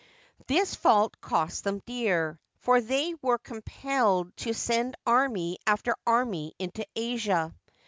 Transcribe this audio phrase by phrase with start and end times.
[0.47, 6.87] This fault cost them dear; for they were compelled to send army after army into
[6.95, 7.53] Asia.